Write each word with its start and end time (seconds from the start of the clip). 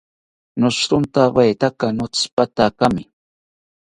Noshirontawetaka 0.59 1.85
notsipatakimi 1.97 3.03